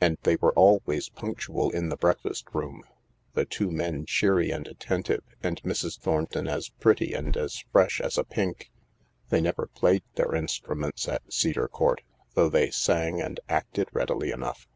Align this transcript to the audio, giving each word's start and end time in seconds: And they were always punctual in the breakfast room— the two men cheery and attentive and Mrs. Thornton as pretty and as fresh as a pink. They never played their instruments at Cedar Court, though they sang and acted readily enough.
And 0.00 0.16
they 0.22 0.36
were 0.36 0.54
always 0.54 1.10
punctual 1.10 1.68
in 1.68 1.90
the 1.90 1.98
breakfast 1.98 2.46
room— 2.54 2.82
the 3.34 3.44
two 3.44 3.70
men 3.70 4.06
cheery 4.06 4.50
and 4.50 4.66
attentive 4.66 5.22
and 5.42 5.62
Mrs. 5.64 5.98
Thornton 5.98 6.48
as 6.48 6.70
pretty 6.70 7.12
and 7.12 7.36
as 7.36 7.62
fresh 7.72 8.00
as 8.00 8.16
a 8.16 8.24
pink. 8.24 8.70
They 9.28 9.42
never 9.42 9.66
played 9.66 10.02
their 10.14 10.34
instruments 10.34 11.06
at 11.08 11.30
Cedar 11.30 11.68
Court, 11.68 12.00
though 12.32 12.48
they 12.48 12.70
sang 12.70 13.20
and 13.20 13.38
acted 13.50 13.88
readily 13.92 14.30
enough. 14.30 14.66